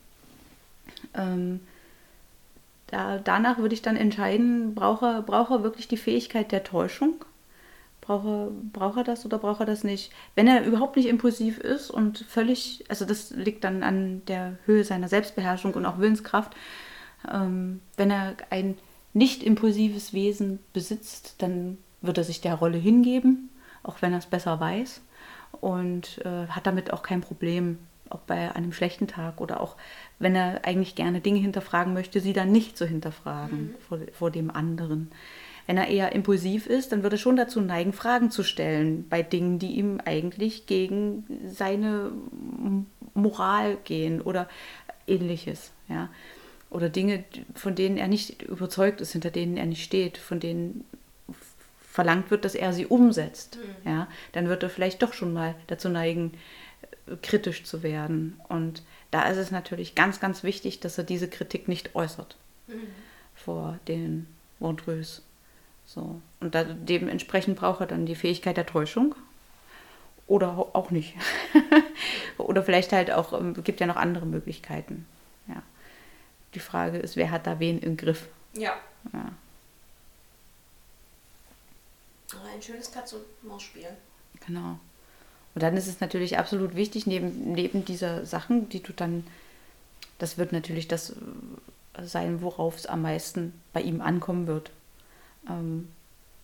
[1.14, 1.60] Ähm,
[2.88, 7.24] da, danach würde ich dann entscheiden, braucht er, wirklich die Fähigkeit der Täuschung?
[8.00, 10.10] Braucht er, braucht er das oder braucht er das nicht?
[10.34, 14.84] Wenn er überhaupt nicht impulsiv ist und völlig, also das liegt dann an der Höhe
[14.84, 16.56] seiner Selbstbeherrschung und auch Willenskraft,
[17.30, 18.78] ähm, wenn er ein
[19.12, 23.50] nicht impulsives Wesen besitzt, dann wird er sich der Rolle hingeben,
[23.82, 25.02] auch wenn er es besser weiß
[25.60, 27.78] und äh, hat damit auch kein Problem,
[28.10, 29.76] auch bei einem schlechten Tag oder auch
[30.18, 33.74] wenn er eigentlich gerne Dinge hinterfragen möchte, sie dann nicht zu hinterfragen mhm.
[33.88, 35.10] vor, vor dem anderen.
[35.66, 39.22] Wenn er eher impulsiv ist, dann würde er schon dazu neigen, Fragen zu stellen bei
[39.22, 42.10] Dingen, die ihm eigentlich gegen seine
[43.12, 44.48] Moral gehen oder
[45.06, 45.72] ähnliches.
[45.88, 46.08] Ja.
[46.70, 50.84] Oder Dinge, von denen er nicht überzeugt ist, hinter denen er nicht steht, von denen
[51.98, 53.58] verlangt wird, dass er sie umsetzt.
[53.84, 53.90] Mhm.
[53.90, 54.08] Ja.
[54.32, 56.32] Dann wird er vielleicht doch schon mal dazu neigen,
[57.16, 58.40] kritisch zu werden.
[58.48, 62.88] Und da ist es natürlich ganz, ganz wichtig, dass er diese Kritik nicht äußert mhm.
[63.34, 64.26] vor den
[64.58, 65.22] Montreux.
[65.86, 66.20] So.
[66.40, 69.14] Und da, dementsprechend braucht er dann die Fähigkeit der Täuschung.
[70.26, 71.14] Oder auch nicht.
[72.38, 75.06] Oder vielleicht halt auch, es ähm, gibt ja noch andere Möglichkeiten.
[75.46, 75.62] Ja.
[76.54, 78.28] Die Frage ist, wer hat da wen im Griff?
[78.52, 78.76] Ja.
[79.12, 79.32] ja.
[82.52, 83.88] Ein schönes Katz-und-Maus-Spiel.
[84.46, 84.78] Genau.
[85.58, 89.24] Und dann ist es natürlich absolut wichtig, neben, neben dieser Sachen, die du dann,
[90.20, 91.16] das wird natürlich das
[92.00, 94.70] sein, worauf es am meisten bei ihm ankommen wird.
[95.50, 95.88] Ähm,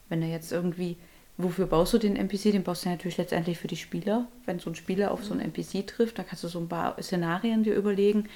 [0.08, 0.96] wenn er jetzt irgendwie,
[1.36, 2.50] wofür baust du den NPC?
[2.50, 4.26] Den baust du natürlich letztendlich für die Spieler.
[4.46, 7.00] Wenn so ein Spieler auf so einen NPC trifft, dann kannst du so ein paar
[7.00, 8.28] Szenarien dir überlegen.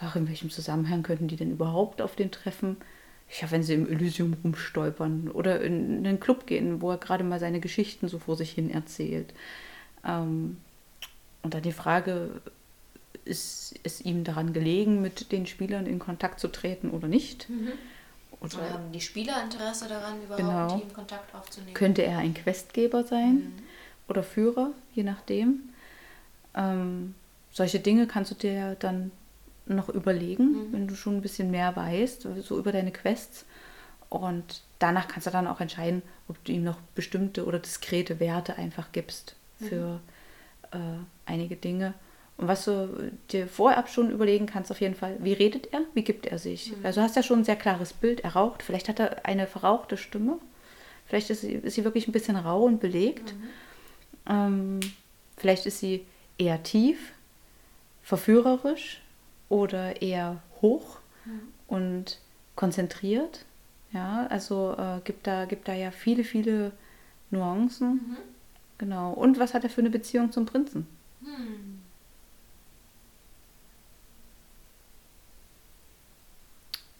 [0.00, 2.76] Ach, in welchem Zusammenhang könnten die denn überhaupt auf den treffen?
[3.40, 7.38] Ja, wenn sie im Elysium rumstolpern oder in einen Club gehen, wo er gerade mal
[7.38, 9.32] seine Geschichten so vor sich hin erzählt.
[10.04, 10.58] Ähm,
[11.42, 12.30] und dann die Frage,
[13.24, 17.48] ist es ihm daran gelegen, mit den Spielern in Kontakt zu treten oder nicht?
[17.48, 17.72] Mhm.
[18.40, 20.76] Oder, oder, haben die Spieler Interesse daran, überhaupt genau.
[20.76, 21.74] mit ihm Kontakt aufzunehmen?
[21.74, 23.52] Könnte er ein Questgeber sein mhm.
[24.08, 25.70] oder Führer, je nachdem.
[26.54, 27.14] Ähm,
[27.52, 29.10] solche Dinge kannst du dir dann
[29.66, 30.72] noch überlegen, mhm.
[30.72, 33.44] wenn du schon ein bisschen mehr weißt, so über deine Quests.
[34.08, 38.56] Und danach kannst du dann auch entscheiden, ob du ihm noch bestimmte oder diskrete Werte
[38.56, 40.00] einfach gibst für
[40.72, 40.80] mhm.
[40.80, 41.94] äh, einige Dinge.
[42.36, 46.04] Und was du dir vorab schon überlegen kannst, auf jeden Fall, wie redet er, wie
[46.04, 46.76] gibt er sich?
[46.76, 46.86] Mhm.
[46.86, 49.46] Also du hast ja schon ein sehr klares Bild, er raucht, vielleicht hat er eine
[49.46, 50.38] verrauchte Stimme,
[51.06, 53.48] vielleicht ist sie, ist sie wirklich ein bisschen rau und belegt, mhm.
[54.28, 54.80] ähm,
[55.36, 56.06] vielleicht ist sie
[56.38, 57.12] eher tief,
[58.02, 59.02] verführerisch
[59.48, 60.98] oder eher hoch
[61.66, 62.18] und
[62.56, 63.44] konzentriert.
[63.92, 66.72] Ja, also äh, gibt, da, gibt da ja viele, viele
[67.30, 68.16] Nuancen.
[68.78, 69.12] Genau.
[69.12, 70.86] Und was hat er für eine Beziehung zum Prinzen?
[71.22, 71.80] Hm.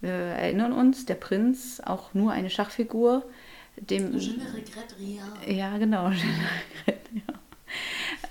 [0.01, 3.25] Wir erinnern uns, der Prinz, auch nur eine Schachfigur,
[3.77, 4.17] dem.
[4.17, 5.25] Je ne regrette rien.
[5.47, 6.11] Ja, genau.
[6.87, 6.95] ja.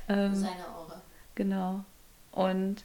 [0.07, 1.01] ähm, Seine Aura.
[1.35, 1.83] Genau.
[2.31, 2.83] Und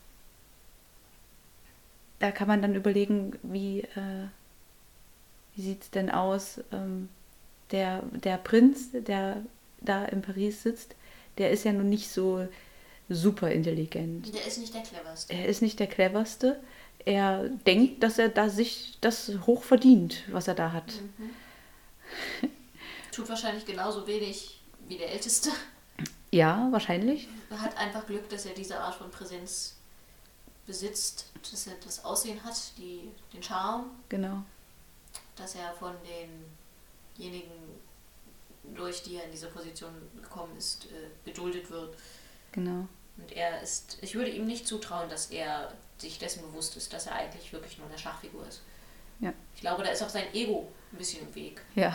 [2.19, 4.27] da kann man dann überlegen, wie, äh,
[5.55, 6.61] wie sieht es denn aus?
[6.73, 7.09] Ähm,
[7.71, 9.43] der, der Prinz, der
[9.85, 10.95] da in Paris sitzt,
[11.39, 12.47] der ist ja nun nicht so
[13.09, 14.33] super intelligent.
[14.35, 15.33] Der ist nicht der cleverste.
[15.33, 16.61] Er ist nicht der cleverste.
[17.05, 20.93] Er denkt, dass er da sich das hoch verdient, was er da hat.
[23.11, 25.51] Tut wahrscheinlich genauso wenig wie der Älteste.
[26.31, 27.29] Ja, wahrscheinlich.
[27.51, 29.77] Er hat einfach Glück, dass er diese Art von Präsenz
[30.67, 34.43] besitzt, dass er das Aussehen hat, die, den Charme, Genau.
[35.37, 35.93] dass er von
[37.19, 37.51] denjenigen,
[38.75, 39.91] durch die er in diese Position
[40.23, 40.89] gekommen ist, äh,
[41.25, 41.97] geduldet wird.
[42.53, 42.87] Genau.
[43.17, 47.07] Und er ist, ich würde ihm nicht zutrauen, dass er sich dessen bewusst ist, dass
[47.07, 48.63] er eigentlich wirklich nur eine Schachfigur ist.
[49.21, 49.33] Ja.
[49.55, 51.95] Ich glaube, da ist auch sein Ego ein bisschen im Weg Ja,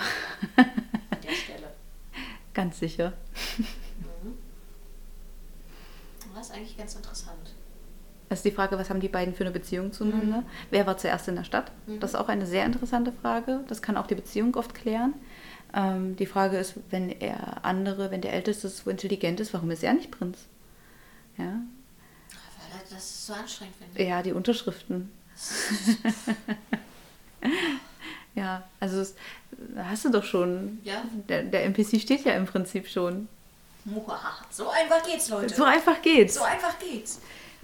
[0.55, 1.73] an der Stelle.
[2.53, 3.13] ganz sicher.
[3.57, 4.37] Mhm.
[6.33, 7.53] Das ist eigentlich ganz interessant.
[8.29, 10.43] Das ist die Frage, was haben die beiden für eine Beziehung zueinander?
[10.69, 11.71] Wer war zuerst in der Stadt?
[11.87, 11.99] Mhm.
[11.99, 13.63] Das ist auch eine sehr interessante Frage.
[13.67, 15.13] Das kann auch die Beziehung oft klären.
[15.73, 19.83] Ähm, die Frage ist, wenn er andere, wenn der Älteste so intelligent ist, warum ist
[19.83, 20.37] er nicht Prinz?
[21.37, 24.07] Ja, Weil er das so anstrengend findet.
[24.07, 25.11] ja die Unterschriften.
[28.37, 29.15] Ja, also es,
[29.75, 30.79] hast du doch schon.
[30.83, 31.03] Ja.
[31.27, 33.27] Der, der NPC steht ja im Prinzip schon.
[34.51, 35.55] So einfach geht's, Leute.
[35.55, 36.35] So einfach geht's.
[36.35, 37.19] So einfach geht's.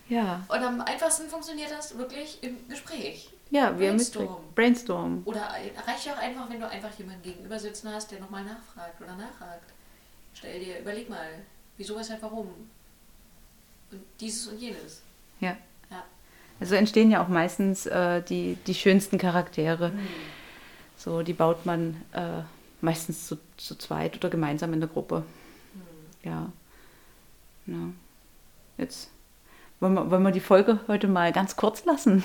[0.10, 3.30] Ja, Und am einfachsten funktioniert das wirklich im Gespräch.
[3.50, 4.26] Ja, wir Brainstorm.
[4.26, 5.22] mit Brainstorm.
[5.26, 5.42] Oder
[5.86, 9.16] reicht ja auch einfach, wenn du einfach jemanden gegenüber sitzen hast, der nochmal nachfragt oder
[9.16, 9.72] nachhakt.
[10.34, 11.28] Stell dir, überleg mal,
[11.78, 12.48] wieso, weshalb, warum.
[13.92, 15.04] Und dieses und jenes.
[15.40, 15.56] Ja.
[15.92, 16.04] Ja.
[16.60, 19.92] Also entstehen ja auch meistens äh, die, die schönsten Charaktere.
[19.92, 20.00] Hm.
[20.98, 22.42] So, die baut man äh,
[22.82, 25.24] meistens zu, zu zweit oder gemeinsam in der Gruppe.
[26.24, 26.50] Ja.
[27.68, 27.76] ja.
[28.78, 29.10] Jetzt
[29.80, 32.24] wollen wir, wollen wir die Folge heute mal ganz kurz lassen.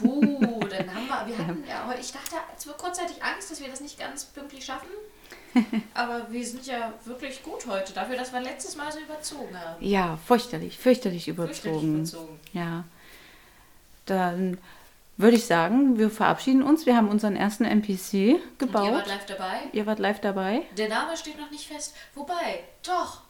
[0.00, 3.60] Puh, dann haben wir, wir hatten ja, aber ich dachte es war kurzzeitig Angst, dass
[3.60, 4.88] wir das nicht ganz pünktlich schaffen.
[5.94, 9.84] Aber wir sind ja wirklich gut heute, dafür, dass wir letztes Mal so überzogen haben.
[9.84, 11.96] Ja, fürchterlich, fürchterlich Fürchterlich überzogen.
[11.98, 12.40] überzogen.
[12.54, 12.84] Ja.
[14.06, 14.56] Dann
[15.18, 16.86] würde ich sagen, wir verabschieden uns.
[16.86, 18.92] Wir haben unseren ersten NPC Und ihr gebaut.
[18.92, 19.60] wart live dabei.
[19.72, 20.62] Ihr wart live dabei.
[20.78, 21.94] Der Name steht noch nicht fest.
[22.14, 23.20] Wobei, doch,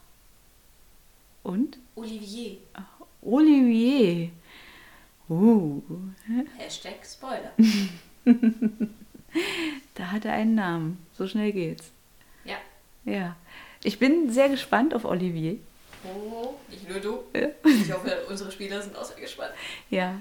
[1.43, 1.79] Und?
[1.97, 2.59] Olivier.
[3.21, 4.31] Olivier.
[5.33, 5.81] Uh,
[6.59, 7.53] Hashtag Spoiler.
[9.95, 11.07] da hat er einen Namen.
[11.17, 11.91] So schnell geht's.
[12.45, 12.57] Ja.
[13.07, 13.35] Ja.
[13.83, 15.57] Ich bin sehr gespannt auf Olivier.
[16.05, 17.21] Oh, nicht nur du.
[17.35, 17.49] Ja.
[17.65, 19.53] Ich hoffe, unsere Spieler sind auch sehr gespannt.
[19.89, 20.21] Ja.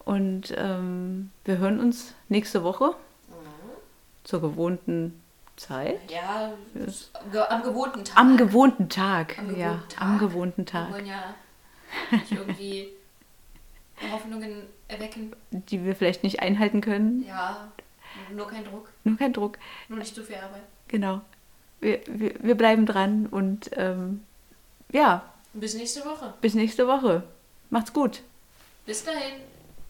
[0.00, 2.96] Und ähm, wir hören uns nächste Woche
[4.24, 5.22] zur gewohnten
[5.56, 6.00] Zeit.
[6.10, 6.52] Ja,
[7.30, 8.18] ge am gewohnten Tag.
[8.18, 9.38] Am gewohnten Tag.
[9.38, 10.20] Am ja, gewohnten am Tag.
[10.20, 10.92] gewohnten Wir Tag.
[10.92, 11.34] wollen ja
[12.10, 12.88] nicht irgendwie
[14.10, 15.32] Hoffnungen erwecken.
[15.50, 17.24] Die wir vielleicht nicht einhalten können.
[17.26, 17.68] Ja,
[18.34, 19.58] nur kein Druck, Nur kein Druck.
[19.88, 20.62] nur nicht zu viel Arbeit.
[20.88, 21.20] Genau.
[21.80, 24.22] Wir, wir, wir bleiben dran und ähm,
[24.92, 25.22] ja,
[25.54, 26.32] Bis nächste Woche.
[26.40, 27.22] bis nächste Woche.
[27.70, 28.22] Macht's gut.
[28.86, 29.40] Bis dahin.